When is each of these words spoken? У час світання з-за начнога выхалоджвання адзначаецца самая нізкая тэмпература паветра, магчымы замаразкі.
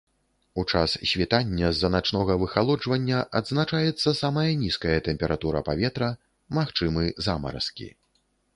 У 0.53 0.61
час 0.75 0.93
світання 1.09 1.67
з-за 1.73 1.89
начнога 1.95 2.37
выхалоджвання 2.43 3.19
адзначаецца 3.41 4.15
самая 4.23 4.47
нізкая 4.65 4.95
тэмпература 5.11 5.65
паветра, 5.71 6.11
магчымы 6.59 7.03
замаразкі. 7.27 7.87